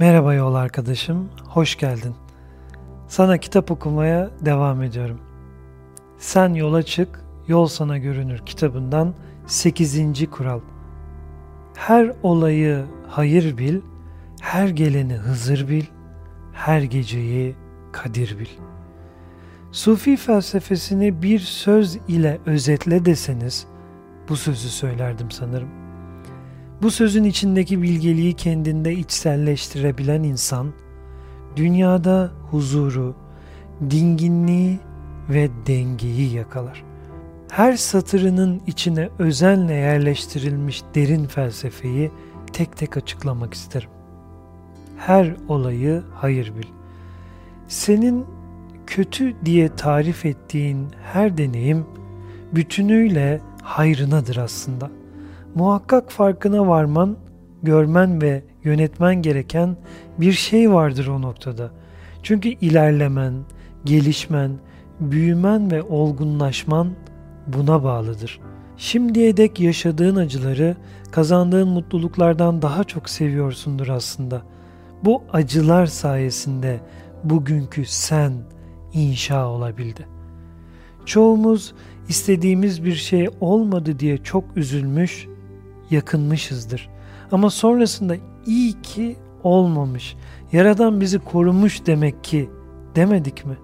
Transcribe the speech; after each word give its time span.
Merhaba 0.00 0.34
yol 0.34 0.54
arkadaşım, 0.54 1.28
hoş 1.48 1.76
geldin. 1.76 2.14
Sana 3.08 3.38
kitap 3.38 3.70
okumaya 3.70 4.30
devam 4.40 4.82
ediyorum. 4.82 5.20
Sen 6.18 6.54
yola 6.54 6.82
çık, 6.82 7.24
yol 7.48 7.66
sana 7.66 7.98
görünür 7.98 8.38
kitabından 8.46 9.14
8. 9.46 10.30
kural. 10.30 10.60
Her 11.74 12.12
olayı 12.22 12.84
hayır 13.08 13.58
bil, 13.58 13.80
her 14.40 14.68
geleni 14.68 15.14
Hızır 15.14 15.68
bil, 15.68 15.84
her 16.52 16.82
geceyi 16.82 17.56
Kadir 17.92 18.38
bil. 18.38 18.48
Sufi 19.72 20.16
felsefesini 20.16 21.22
bir 21.22 21.38
söz 21.38 21.98
ile 22.08 22.38
özetle 22.46 23.04
deseniz, 23.04 23.66
bu 24.28 24.36
sözü 24.36 24.68
söylerdim 24.68 25.30
sanırım. 25.30 25.87
Bu 26.82 26.90
sözün 26.90 27.24
içindeki 27.24 27.82
bilgeliği 27.82 28.34
kendinde 28.34 28.92
içselleştirebilen 28.92 30.22
insan, 30.22 30.72
dünyada 31.56 32.32
huzuru, 32.50 33.14
dinginliği 33.90 34.78
ve 35.28 35.50
dengeyi 35.66 36.34
yakalar. 36.34 36.84
Her 37.50 37.76
satırının 37.76 38.62
içine 38.66 39.08
özenle 39.18 39.74
yerleştirilmiş 39.74 40.82
derin 40.94 41.26
felsefeyi 41.26 42.10
tek 42.52 42.76
tek 42.76 42.96
açıklamak 42.96 43.54
isterim. 43.54 43.90
Her 44.96 45.36
olayı 45.48 46.02
hayır 46.14 46.56
bil. 46.56 46.68
Senin 47.68 48.24
kötü 48.86 49.36
diye 49.44 49.76
tarif 49.76 50.26
ettiğin 50.26 50.86
her 51.12 51.38
deneyim 51.38 51.86
bütünüyle 52.52 53.40
hayrınadır 53.62 54.36
aslında. 54.36 54.97
Muhakkak 55.58 56.12
farkına 56.12 56.68
varman, 56.68 57.16
görmen 57.62 58.22
ve 58.22 58.42
yönetmen 58.64 59.22
gereken 59.22 59.76
bir 60.18 60.32
şey 60.32 60.72
vardır 60.72 61.06
o 61.06 61.22
noktada. 61.22 61.70
Çünkü 62.22 62.48
ilerlemen, 62.48 63.34
gelişmen, 63.84 64.50
büyümen 65.00 65.70
ve 65.70 65.82
olgunlaşman 65.82 66.92
buna 67.46 67.84
bağlıdır. 67.84 68.40
Şimdiye 68.76 69.36
dek 69.36 69.60
yaşadığın 69.60 70.16
acıları 70.16 70.76
kazandığın 71.10 71.68
mutluluklardan 71.68 72.62
daha 72.62 72.84
çok 72.84 73.08
seviyorsundur 73.08 73.88
aslında. 73.88 74.42
Bu 75.04 75.22
acılar 75.32 75.86
sayesinde 75.86 76.80
bugünkü 77.24 77.84
sen 77.84 78.32
inşa 78.92 79.48
olabildi. 79.48 80.06
Çoğumuz 81.06 81.74
istediğimiz 82.08 82.84
bir 82.84 82.94
şey 82.94 83.28
olmadı 83.40 83.98
diye 83.98 84.18
çok 84.18 84.44
üzülmüş, 84.56 85.28
yakınmışızdır. 85.90 86.88
Ama 87.32 87.50
sonrasında 87.50 88.16
iyi 88.46 88.82
ki 88.82 89.16
olmamış, 89.42 90.16
Yaradan 90.52 91.00
bizi 91.00 91.18
korumuş 91.18 91.86
demek 91.86 92.24
ki 92.24 92.50
demedik 92.96 93.46
mi? 93.46 93.56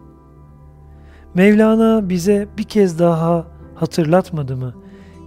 Mevlana 1.34 2.08
bize 2.08 2.48
bir 2.58 2.62
kez 2.62 2.98
daha 2.98 3.46
hatırlatmadı 3.74 4.56
mı? 4.56 4.74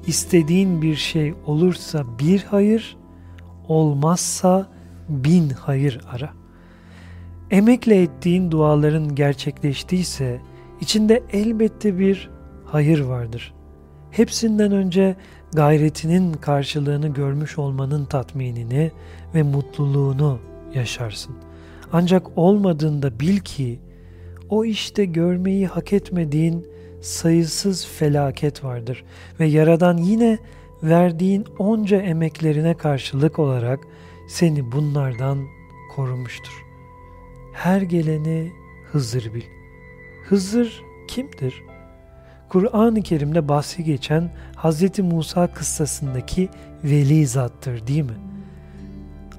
İstediğin 0.07 0.81
bir 0.81 0.95
şey 0.95 1.33
olursa 1.45 2.03
bir 2.19 2.43
hayır, 2.43 2.97
olmazsa 3.67 4.67
bin 5.09 5.49
hayır 5.49 6.01
ara. 6.11 6.29
Emekle 7.51 8.01
ettiğin 8.01 8.51
duaların 8.51 9.15
gerçekleştiyse 9.15 10.41
içinde 10.81 11.23
elbette 11.33 11.99
bir 11.99 12.29
hayır 12.65 12.99
vardır. 12.99 13.53
Hepsinden 14.11 14.71
önce 14.71 15.15
gayretinin 15.53 16.33
karşılığını 16.33 17.07
görmüş 17.07 17.57
olmanın 17.57 18.05
tatminini 18.05 18.91
ve 19.35 19.43
mutluluğunu 19.43 20.39
yaşarsın. 20.73 21.35
Ancak 21.91 22.37
olmadığında 22.37 23.19
bil 23.19 23.39
ki 23.39 23.79
o 24.49 24.65
işte 24.65 25.05
görmeyi 25.05 25.67
hak 25.67 25.93
etmediğin 25.93 26.67
sayısız 27.01 27.87
felaket 27.87 28.63
vardır 28.63 29.03
ve 29.39 29.45
Yaradan 29.45 29.97
yine 29.97 30.39
verdiğin 30.83 31.45
onca 31.59 31.97
emeklerine 31.97 32.73
karşılık 32.73 33.39
olarak 33.39 33.79
seni 34.29 34.71
bunlardan 34.71 35.45
korumuştur. 35.95 36.65
Her 37.53 37.81
geleni 37.81 38.51
Hızır 38.91 39.33
bil. 39.33 39.43
Hızır 40.23 40.83
kimdir? 41.07 41.63
Kur'an-ı 42.49 43.01
Kerim'de 43.01 43.47
bahsi 43.47 43.83
geçen 43.83 44.29
Hz. 44.63 44.99
Musa 44.99 45.47
kıssasındaki 45.47 46.49
veli 46.83 47.27
zattır 47.27 47.87
değil 47.87 48.03
mi? 48.03 48.17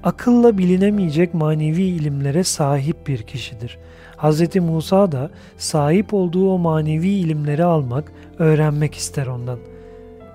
Akılla 0.03 0.57
bilinemeyecek 0.57 1.33
manevi 1.33 1.83
ilimlere 1.83 2.43
sahip 2.43 3.07
bir 3.07 3.23
kişidir. 3.23 3.77
Hz. 4.17 4.55
Musa 4.55 5.11
da 5.11 5.29
sahip 5.57 6.13
olduğu 6.13 6.51
o 6.51 6.57
manevi 6.57 7.09
ilimleri 7.09 7.63
almak, 7.63 8.11
öğrenmek 8.39 8.95
ister 8.95 9.27
ondan. 9.27 9.59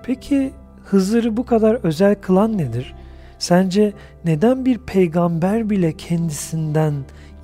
Peki 0.03 0.51
Hızır'ı 0.83 1.37
bu 1.37 1.45
kadar 1.45 1.75
özel 1.83 2.15
kılan 2.15 2.57
nedir? 2.57 2.95
Sence 3.39 3.93
neden 4.25 4.65
bir 4.65 4.77
peygamber 4.77 5.69
bile 5.69 5.97
kendisinden 5.97 6.93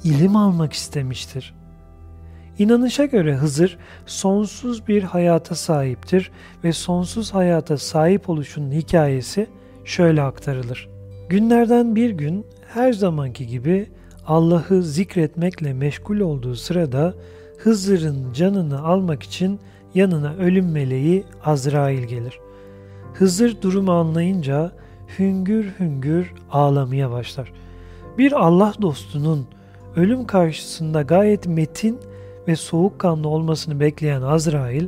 ilim 0.04 0.36
almak 0.36 0.74
istemiştir?'' 0.74 1.61
İnanışa 2.60 3.06
göre 3.06 3.36
Hızır 3.36 3.78
sonsuz 4.06 4.88
bir 4.88 5.04
hayata 5.04 5.56
sahiptir 5.56 6.32
ve 6.64 6.74
sonsuz 6.74 7.34
hayata 7.34 7.78
sahip 7.78 8.30
oluşunun 8.30 8.72
hikayesi 8.72 9.48
şöyle 9.86 10.22
aktarılır. 10.22 10.90
Günlerden 11.30 11.96
bir 11.96 12.10
gün 12.10 12.46
her 12.74 12.94
zamanki 12.94 13.48
gibi 13.48 13.90
Allah'ı 14.28 14.84
zikretmekle 14.84 15.74
meşgul 15.74 16.20
olduğu 16.20 16.56
sırada 16.56 17.14
Hızır'ın 17.58 18.34
canını 18.34 18.84
almak 18.84 19.24
için 19.24 19.60
yanına 19.96 20.34
ölüm 20.34 20.72
meleği 20.72 21.24
Azrail 21.46 22.04
gelir. 22.04 22.40
Hızır 23.14 23.62
durumu 23.62 23.92
anlayınca 23.92 24.72
hüngür 25.20 25.66
hüngür 25.80 26.34
ağlamaya 26.52 27.12
başlar. 27.12 27.54
Bir 28.18 28.32
Allah 28.32 28.74
dostunun 28.82 29.48
ölüm 29.96 30.26
karşısında 30.26 31.02
gayet 31.02 31.48
metin 31.48 32.00
ve 32.48 32.56
soğukkanlı 32.56 33.28
olmasını 33.28 33.80
bekleyen 33.80 34.22
Azrail, 34.22 34.88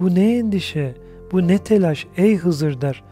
bu 0.00 0.14
ne 0.14 0.36
endişe, 0.36 0.94
bu 1.32 1.48
ne 1.48 1.58
telaş 1.58 2.06
ey 2.16 2.36
Hızır 2.36 2.80
der. 2.80 3.02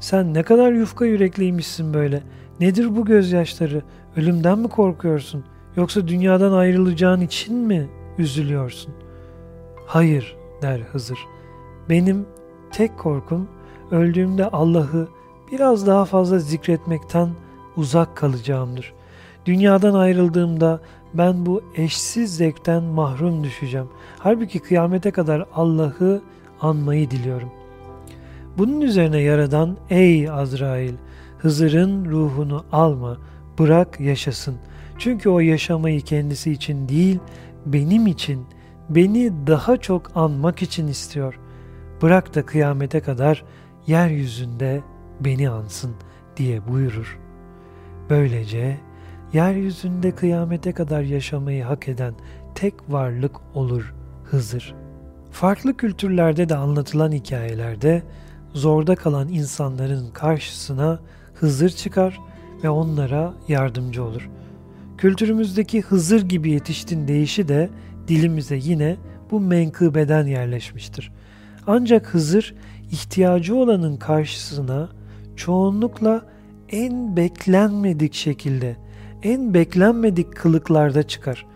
Sen 0.00 0.34
ne 0.34 0.42
kadar 0.42 0.72
yufka 0.72 1.06
yürekliymişsin 1.06 1.94
böyle. 1.94 2.22
Nedir 2.60 2.96
bu 2.96 3.04
gözyaşları? 3.04 3.82
Ölümden 4.16 4.58
mi 4.58 4.68
korkuyorsun? 4.68 5.44
Yoksa 5.76 6.08
dünyadan 6.08 6.52
ayrılacağın 6.52 7.20
için 7.20 7.56
mi 7.56 7.88
üzülüyorsun? 8.18 8.94
Hayır 9.86 10.36
der 10.62 10.80
Hızır. 10.80 11.18
Benim 11.88 12.26
tek 12.70 12.98
korkum 12.98 13.48
öldüğümde 13.90 14.48
Allah'ı 14.48 15.08
biraz 15.52 15.86
daha 15.86 16.04
fazla 16.04 16.38
zikretmekten 16.38 17.28
uzak 17.76 18.16
kalacağımdır. 18.16 18.92
Dünyadan 19.46 19.94
ayrıldığımda 19.94 20.80
ben 21.14 21.46
bu 21.46 21.62
eşsiz 21.74 22.36
zevkten 22.36 22.82
mahrum 22.82 23.44
düşeceğim. 23.44 23.88
Halbuki 24.18 24.58
kıyamete 24.58 25.10
kadar 25.10 25.44
Allah'ı 25.54 26.22
anmayı 26.60 27.10
diliyorum. 27.10 27.50
Bunun 28.58 28.80
üzerine 28.80 29.20
Yaradan 29.20 29.76
ey 29.90 30.30
Azrail 30.30 30.94
Hızır'ın 31.38 32.04
ruhunu 32.04 32.64
alma 32.72 33.16
bırak 33.58 34.00
yaşasın. 34.00 34.56
Çünkü 34.98 35.28
o 35.28 35.40
yaşamayı 35.40 36.00
kendisi 36.00 36.52
için 36.52 36.88
değil 36.88 37.18
benim 37.66 38.06
için 38.06 38.46
beni 38.88 39.32
daha 39.46 39.76
çok 39.76 40.16
anmak 40.16 40.62
için 40.62 40.86
istiyor. 40.86 41.38
Bırak 42.02 42.34
da 42.34 42.46
kıyamete 42.46 43.00
kadar 43.00 43.44
yeryüzünde 43.86 44.80
beni 45.20 45.50
ansın 45.50 45.94
diye 46.36 46.68
buyurur. 46.68 47.18
Böylece 48.10 48.78
yeryüzünde 49.32 50.14
kıyamete 50.14 50.72
kadar 50.72 51.02
yaşamayı 51.02 51.64
hak 51.64 51.88
eden 51.88 52.14
tek 52.54 52.74
varlık 52.88 53.36
olur 53.54 53.94
Hızır. 54.24 54.74
Farklı 55.30 55.76
kültürlerde 55.76 56.48
de 56.48 56.56
anlatılan 56.56 57.12
hikayelerde 57.12 58.02
zorda 58.54 58.94
kalan 58.94 59.28
insanların 59.28 60.10
karşısına 60.10 61.00
Hızır 61.34 61.70
çıkar 61.70 62.20
ve 62.64 62.70
onlara 62.70 63.34
yardımcı 63.48 64.04
olur. 64.04 64.28
Kültürümüzdeki 64.98 65.82
Hızır 65.82 66.22
gibi 66.28 66.50
yetiştin 66.50 67.08
deyişi 67.08 67.48
de 67.48 67.70
dilimize 68.08 68.56
yine 68.56 68.96
bu 69.30 69.40
menkıbeden 69.40 70.26
yerleşmiştir. 70.26 71.12
Ancak 71.66 72.06
Hızır 72.06 72.54
ihtiyacı 72.90 73.56
olanın 73.56 73.96
karşısına 73.96 74.88
çoğunlukla 75.36 76.26
en 76.68 77.16
beklenmedik 77.16 78.14
şekilde 78.14 78.76
en 79.22 79.54
beklenmedik 79.54 80.36
kılıklarda 80.36 81.02
çıkar. 81.02 81.46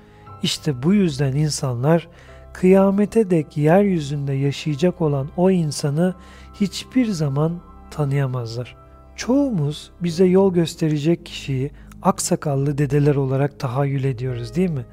İşte 0.43 0.83
bu 0.83 0.95
yüzden 0.95 1.33
insanlar 1.33 2.09
kıyamete 2.53 3.31
dek 3.31 3.57
yeryüzünde 3.57 4.33
yaşayacak 4.33 5.01
olan 5.01 5.29
o 5.37 5.51
insanı 5.51 6.15
hiçbir 6.61 7.07
zaman 7.07 7.61
tanıyamazlar. 7.91 8.77
Çoğumuz 9.17 9.91
bize 10.01 10.25
yol 10.25 10.55
gösterecek 10.55 11.27
kişiyi 11.27 11.71
aksakallı 12.03 12.79
dedeler 12.79 13.15
olarak 13.15 13.61
tahayyül 13.61 14.05
ediyoruz 14.05 14.55
değil 14.55 14.71
mi? 14.71 14.85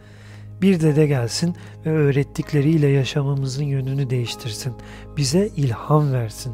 Bir 0.61 0.81
dede 0.81 1.07
gelsin 1.07 1.55
ve 1.85 1.89
öğrettikleriyle 1.91 2.87
yaşamımızın 2.87 3.63
yönünü 3.63 4.09
değiştirsin. 4.09 4.73
Bize 5.17 5.47
ilham 5.47 6.13
versin, 6.13 6.53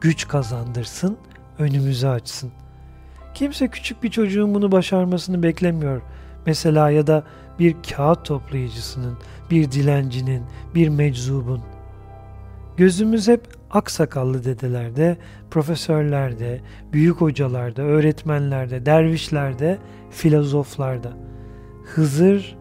güç 0.00 0.28
kazandırsın, 0.28 1.16
önümüzü 1.58 2.06
açsın. 2.06 2.52
Kimse 3.34 3.68
küçük 3.68 4.02
bir 4.02 4.10
çocuğun 4.10 4.54
bunu 4.54 4.72
başarmasını 4.72 5.42
beklemiyor. 5.42 6.02
Mesela 6.46 6.90
ya 6.90 7.06
da 7.06 7.24
bir 7.58 7.76
kağıt 7.90 8.24
toplayıcısının, 8.24 9.18
bir 9.50 9.72
dilencinin, 9.72 10.42
bir 10.74 10.88
meczubun. 10.88 11.60
Gözümüz 12.76 13.28
hep 13.28 13.48
aksakallı 13.70 14.44
dedelerde, 14.44 15.16
profesörlerde, 15.50 16.60
büyük 16.92 17.20
hocalarda, 17.20 17.82
öğretmenlerde, 17.82 18.86
dervişlerde, 18.86 19.78
filozoflarda. 20.10 21.12
Hızır 21.84 22.56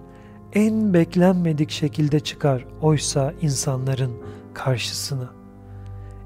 en 0.53 0.93
beklenmedik 0.93 1.69
şekilde 1.69 2.19
çıkar 2.19 2.65
oysa 2.81 3.33
insanların 3.41 4.11
karşısına. 4.53 5.29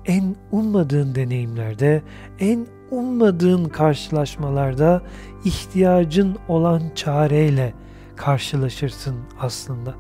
En 0.05 0.35
ummadığın 0.51 1.15
deneyimlerde, 1.15 2.01
en 2.39 2.67
ummadığın 2.91 3.65
karşılaşmalarda 3.65 5.01
ihtiyacın 5.45 6.37
olan 6.47 6.81
çareyle 6.95 7.73
karşılaşırsın 8.15 9.15
aslında. 9.39 9.95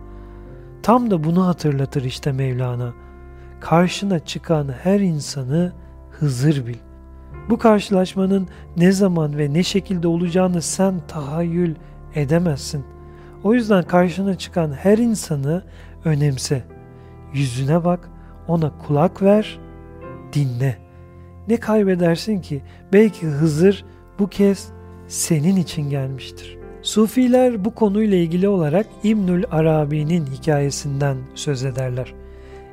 Tam 0.83 1.11
da 1.11 1.23
bunu 1.23 1.47
hatırlatır 1.47 2.03
işte 2.03 2.31
Mevlana. 2.31 2.93
Karşına 3.59 4.19
çıkan 4.19 4.69
her 4.83 4.99
insanı 4.99 5.73
Hızır 6.19 6.67
bil. 6.67 6.77
Bu 7.49 7.57
karşılaşmanın 7.57 8.47
ne 8.77 8.91
zaman 8.91 9.37
ve 9.37 9.53
ne 9.53 9.63
şekilde 9.63 10.07
olacağını 10.07 10.61
sen 10.61 11.01
tahayyül 11.07 11.75
edemezsin. 12.15 12.85
O 13.43 13.53
yüzden 13.53 13.83
karşına 13.83 14.37
çıkan 14.37 14.71
her 14.71 14.97
insanı 14.97 15.63
önemse. 16.05 16.63
Yüzüne 17.33 17.85
bak, 17.85 18.09
ona 18.47 18.77
kulak 18.77 19.21
ver, 19.21 19.59
dinle. 20.33 20.84
Ne 21.47 21.57
kaybedersin 21.57 22.41
ki? 22.41 22.61
Belki 22.93 23.27
Hızır 23.27 23.85
bu 24.19 24.27
kez 24.27 24.69
senin 25.07 25.55
için 25.55 25.89
gelmiştir. 25.89 26.57
Sufiler 26.81 27.65
bu 27.65 27.75
konuyla 27.75 28.17
ilgili 28.17 28.47
olarak 28.47 28.87
İbnül 29.03 29.43
Arabi'nin 29.51 30.25
hikayesinden 30.25 31.17
söz 31.35 31.65
ederler. 31.65 32.13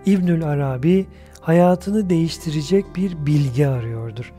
İbnül 0.06 0.44
Arabi 0.44 1.06
hayatını 1.40 2.10
değiştirecek 2.10 2.84
bir 2.96 3.26
bilgi 3.26 3.66
arıyordur. 3.68 4.32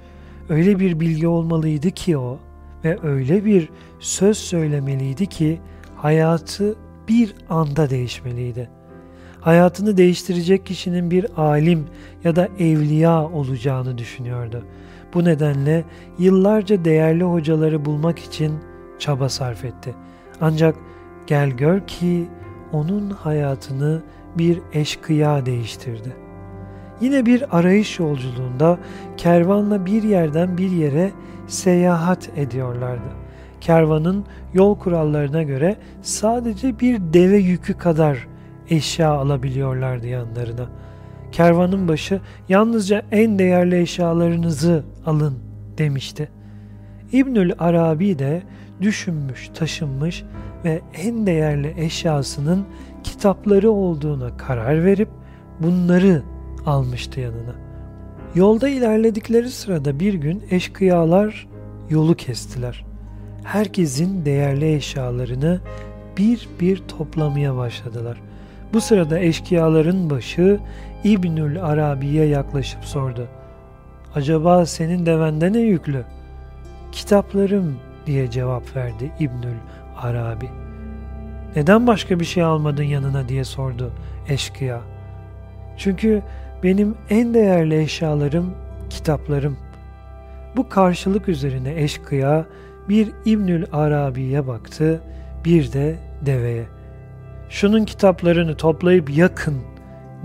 Öyle 0.49 0.79
bir 0.79 0.99
bilgi 0.99 1.27
olmalıydı 1.27 1.91
ki 1.91 2.17
o 2.17 2.39
ve 2.83 2.97
öyle 3.03 3.45
bir 3.45 3.69
söz 3.99 4.37
söylemeliydi 4.37 5.27
ki 5.27 5.59
hayatı 5.95 6.75
bir 7.07 7.35
anda 7.49 7.89
değişmeliydi. 7.89 8.69
Hayatını 9.43 9.97
değiştirecek 9.97 10.65
kişinin 10.65 11.11
bir 11.11 11.25
alim 11.37 11.85
ya 12.23 12.35
da 12.35 12.47
evliya 12.59 13.23
olacağını 13.23 13.97
düşünüyordu. 13.97 14.65
Bu 15.13 15.25
nedenle 15.25 15.83
yıllarca 16.19 16.85
değerli 16.85 17.23
hocaları 17.23 17.85
bulmak 17.85 18.19
için 18.19 18.59
çaba 18.99 19.29
sarf 19.29 19.65
etti. 19.65 19.95
Ancak 20.41 20.75
gel 21.27 21.49
gör 21.49 21.87
ki 21.87 22.27
onun 22.71 23.09
hayatını 23.09 24.01
bir 24.37 24.59
eşkıya 24.73 25.45
değiştirdi. 25.45 26.15
Yine 27.01 27.25
bir 27.25 27.57
arayış 27.57 27.99
yolculuğunda 27.99 28.77
kervanla 29.17 29.85
bir 29.85 30.03
yerden 30.03 30.57
bir 30.57 30.71
yere 30.71 31.11
seyahat 31.47 32.29
ediyorlardı 32.37 33.23
kervanın 33.63 34.25
yol 34.53 34.79
kurallarına 34.79 35.43
göre 35.43 35.75
sadece 36.01 36.79
bir 36.79 36.99
deve 36.99 37.37
yükü 37.37 37.77
kadar 37.77 38.27
eşya 38.69 39.11
alabiliyorlardı 39.11 40.07
yanlarına. 40.07 40.69
Kervanın 41.31 41.87
başı 41.87 42.21
yalnızca 42.49 43.01
en 43.11 43.39
değerli 43.39 43.79
eşyalarınızı 43.81 44.83
alın 45.05 45.39
demişti. 45.77 46.29
İbnül 47.11 47.53
Arabi 47.59 48.19
de 48.19 48.43
düşünmüş, 48.81 49.49
taşınmış 49.53 50.23
ve 50.65 50.81
en 50.97 51.27
değerli 51.27 51.73
eşyasının 51.77 52.65
kitapları 53.03 53.71
olduğuna 53.71 54.37
karar 54.37 54.85
verip 54.85 55.09
bunları 55.59 56.23
almıştı 56.65 57.19
yanına. 57.19 57.55
Yolda 58.35 58.69
ilerledikleri 58.69 59.49
sırada 59.49 59.99
bir 59.99 60.13
gün 60.13 60.43
eşkıyalar 60.51 61.47
yolu 61.89 62.15
kestiler 62.15 62.85
herkesin 63.43 64.25
değerli 64.25 64.75
eşyalarını 64.75 65.61
bir 66.17 66.49
bir 66.59 66.77
toplamaya 66.77 67.55
başladılar. 67.55 68.21
Bu 68.73 68.81
sırada 68.81 69.19
eşkıyaların 69.19 70.09
başı 70.09 70.59
İbnül 71.03 71.63
Arabi'ye 71.63 72.25
yaklaşıp 72.25 72.85
sordu. 72.85 73.27
Acaba 74.15 74.65
senin 74.65 75.05
devende 75.05 75.53
ne 75.53 75.59
yüklü? 75.59 76.03
Kitaplarım 76.91 77.77
diye 78.05 78.31
cevap 78.31 78.75
verdi 78.75 79.11
İbnül 79.19 79.57
Arabi. 79.97 80.49
Neden 81.55 81.87
başka 81.87 82.19
bir 82.19 82.25
şey 82.25 82.43
almadın 82.43 82.83
yanına 82.83 83.29
diye 83.29 83.43
sordu 83.43 83.91
eşkıya. 84.29 84.81
Çünkü 85.77 86.21
benim 86.63 86.95
en 87.09 87.33
değerli 87.33 87.81
eşyalarım 87.81 88.53
kitaplarım. 88.89 89.57
Bu 90.55 90.69
karşılık 90.69 91.29
üzerine 91.29 91.81
eşkıya 91.83 92.45
bir 92.89 93.11
İbnül 93.25 93.65
Arabi'ye 93.71 94.47
baktı, 94.47 95.01
bir 95.45 95.73
de 95.73 95.95
deveye. 96.25 96.72
Şunun 97.53 97.85
kitaplarını 97.85 98.57
toplayıp 98.57 99.17
yakın 99.17 99.61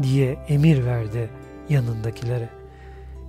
diye 0.03 0.39
emir 0.49 0.85
verdi 0.85 1.31
yanındakilere. 1.69 2.49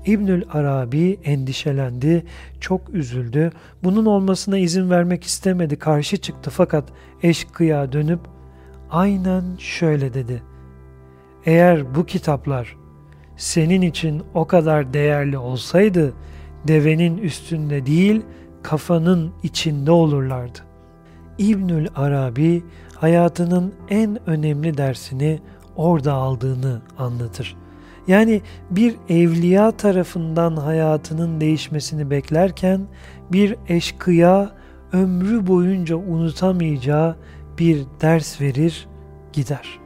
İbnül 0.06 0.44
Arabi 0.54 1.20
endişelendi, 1.24 2.26
çok 2.60 2.90
üzüldü. 2.90 3.52
Bunun 3.84 4.06
olmasına 4.06 4.58
izin 4.58 4.90
vermek 4.90 5.24
istemedi, 5.24 5.76
karşı 5.76 6.18
çıktı 6.18 6.50
fakat 6.50 6.84
eşkıya 7.24 7.92
dönüp 7.92 8.20
aynen 8.92 9.44
şöyle 9.58 10.14
dedi. 10.14 10.44
Eğer 11.46 11.96
bu 11.96 12.06
kitaplar 12.06 12.76
senin 13.38 13.82
için 13.82 14.24
o 14.34 14.48
kadar 14.48 14.94
değerli 14.94 15.38
olsaydı 15.38 16.14
devenin 16.68 17.18
üstünde 17.18 17.86
değil 17.86 18.22
kafanın 18.64 19.32
içinde 19.44 19.92
olurlardı. 19.92 20.69
İbnül 21.40 21.88
Arabi 21.96 22.64
hayatının 22.96 23.74
en 23.90 24.30
önemli 24.30 24.78
dersini 24.78 25.40
orada 25.76 26.14
aldığını 26.14 26.82
anlatır. 26.98 27.58
Yani 28.08 28.42
bir 28.72 28.96
evliya 29.10 29.72
tarafından 29.72 30.58
hayatının 30.58 31.42
değişmesini 31.42 32.10
beklerken 32.10 32.88
bir 33.32 33.56
eşkıya 33.68 34.52
ömrü 34.94 35.48
boyunca 35.48 35.96
unutamayacağı 35.96 37.16
bir 37.60 37.86
ders 38.02 38.42
verir 38.42 38.88
gider. 39.34 39.80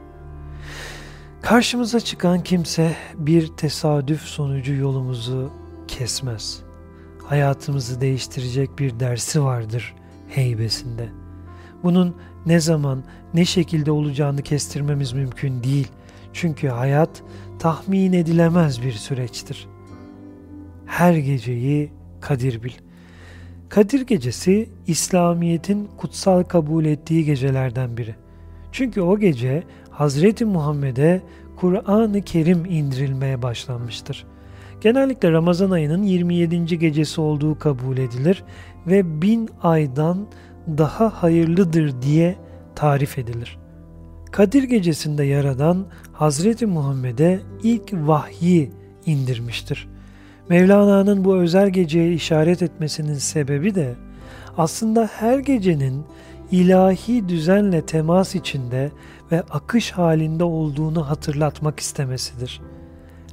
Karşımıza 1.42 2.00
çıkan 2.00 2.42
kimse 2.42 2.96
bir 3.16 3.46
tesadüf 3.46 4.20
sonucu 4.20 4.74
yolumuzu 4.74 5.50
kesmez 5.88 6.62
hayatımızı 7.24 8.00
değiştirecek 8.00 8.78
bir 8.78 9.00
dersi 9.00 9.42
vardır 9.44 9.94
heybesinde. 10.28 11.23
Bunun 11.84 12.14
ne 12.46 12.60
zaman, 12.60 13.04
ne 13.34 13.44
şekilde 13.44 13.90
olacağını 13.90 14.42
kestirmemiz 14.42 15.12
mümkün 15.12 15.62
değil. 15.62 15.88
Çünkü 16.32 16.68
hayat 16.68 17.22
tahmin 17.58 18.12
edilemez 18.12 18.82
bir 18.82 18.92
süreçtir. 18.92 19.68
Her 20.86 21.14
geceyi 21.14 21.92
Kadir 22.20 22.62
bil. 22.62 22.72
Kadir 23.68 24.06
gecesi 24.06 24.68
İslamiyet'in 24.86 25.88
kutsal 25.96 26.42
kabul 26.42 26.84
ettiği 26.84 27.24
gecelerden 27.24 27.96
biri. 27.96 28.14
Çünkü 28.72 29.00
o 29.00 29.18
gece 29.18 29.62
Hazreti 29.90 30.44
Muhammed'e 30.44 31.22
Kur'an-ı 31.56 32.22
Kerim 32.22 32.64
indirilmeye 32.64 33.42
başlanmıştır 33.42 34.26
genellikle 34.84 35.32
Ramazan 35.32 35.70
ayının 35.70 36.02
27. 36.02 36.78
gecesi 36.78 37.20
olduğu 37.20 37.58
kabul 37.58 37.98
edilir 37.98 38.44
ve 38.86 39.22
bin 39.22 39.48
aydan 39.62 40.26
daha 40.68 41.22
hayırlıdır 41.22 42.02
diye 42.02 42.36
tarif 42.74 43.18
edilir. 43.18 43.58
Kadir 44.32 44.62
gecesinde 44.62 45.24
Yaradan 45.24 45.86
Hazreti 46.12 46.66
Muhammed'e 46.66 47.40
ilk 47.62 47.92
vahyi 47.92 48.72
indirmiştir. 49.06 49.88
Mevlana'nın 50.48 51.24
bu 51.24 51.36
özel 51.36 51.70
geceye 51.70 52.12
işaret 52.12 52.62
etmesinin 52.62 53.14
sebebi 53.14 53.74
de 53.74 53.94
aslında 54.56 55.10
her 55.12 55.38
gecenin 55.38 56.04
ilahi 56.50 57.28
düzenle 57.28 57.86
temas 57.86 58.34
içinde 58.34 58.90
ve 59.32 59.40
akış 59.40 59.90
halinde 59.92 60.44
olduğunu 60.44 61.08
hatırlatmak 61.08 61.80
istemesidir.'' 61.80 62.74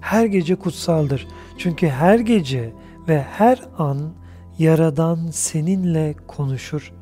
her 0.02 0.26
gece 0.26 0.56
kutsaldır. 0.56 1.28
Çünkü 1.58 1.88
her 1.88 2.20
gece 2.20 2.74
ve 3.08 3.22
her 3.22 3.62
an 3.78 4.14
Yaradan 4.60 5.28
seninle 5.32 6.16
konuşur. 6.28 6.94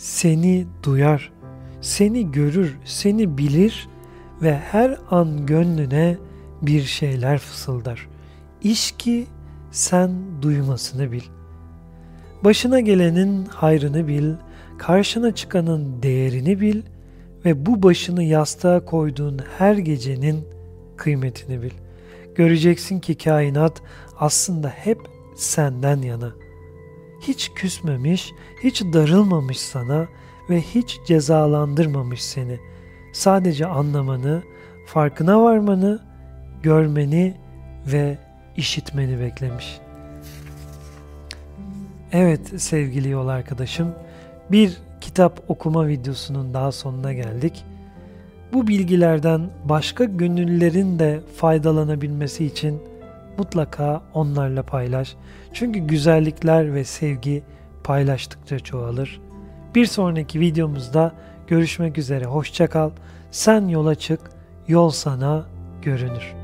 Seni 0.00 0.66
duyar, 0.82 1.32
seni 1.80 2.32
görür, 2.32 2.78
seni 2.84 3.38
bilir 3.38 3.88
ve 4.42 4.58
her 4.58 4.98
an 5.10 5.46
gönlüne 5.46 6.16
bir 6.62 6.82
şeyler 6.82 7.38
fısıldar. 7.38 8.08
İş 8.62 8.92
ki 8.92 9.26
sen 9.70 10.10
duymasını 10.42 11.12
bil. 11.12 11.22
Başına 12.44 12.80
gelenin 12.80 13.44
hayrını 13.44 14.08
bil, 14.08 14.32
karşına 14.78 15.34
çıkanın 15.34 16.02
değerini 16.02 16.60
bil 16.60 16.82
ve 17.44 17.66
bu 17.66 17.82
başını 17.82 18.22
yastığa 18.22 18.84
koyduğun 18.84 19.40
her 19.58 19.74
gecenin 19.74 20.48
kıymetini 20.96 21.62
bil. 21.62 21.72
Göreceksin 22.34 23.00
ki 23.00 23.14
kainat 23.18 23.82
aslında 24.18 24.68
hep 24.68 24.98
senden 25.36 26.02
yana. 26.02 26.32
Hiç 27.20 27.52
küsmemiş, 27.54 28.32
hiç 28.62 28.82
darılmamış 28.82 29.60
sana 29.60 30.06
ve 30.50 30.60
hiç 30.60 30.98
cezalandırmamış 31.06 32.22
seni. 32.22 32.58
Sadece 33.12 33.66
anlamanı, 33.66 34.42
farkına 34.86 35.42
varmanı, 35.42 36.02
görmeni 36.62 37.34
ve 37.86 38.18
işitmeni 38.56 39.20
beklemiş. 39.20 39.80
Evet 42.12 42.62
sevgili 42.62 43.08
yol 43.08 43.28
arkadaşım, 43.28 43.94
bir 44.50 44.78
kitap 45.00 45.42
okuma 45.48 45.86
videosunun 45.86 46.54
daha 46.54 46.72
sonuna 46.72 47.12
geldik. 47.12 47.64
Bu 48.52 48.66
bilgilerden 48.66 49.50
başka 49.64 50.04
gönüllerin 50.04 50.98
de 50.98 51.20
faydalanabilmesi 51.36 52.44
için 52.44 52.82
mutlaka 53.40 54.02
onlarla 54.14 54.62
paylaş. 54.62 55.16
Çünkü 55.52 55.80
güzellikler 55.80 56.74
ve 56.74 56.84
sevgi 56.84 57.42
paylaştıkça 57.84 58.58
çoğalır. 58.58 59.20
Bir 59.74 59.86
sonraki 59.86 60.40
videomuzda 60.40 61.12
görüşmek 61.46 61.98
üzere. 61.98 62.24
Hoşçakal. 62.24 62.90
Sen 63.30 63.68
yola 63.68 63.94
çık, 63.94 64.20
yol 64.68 64.90
sana 64.90 65.46
görünür. 65.82 66.39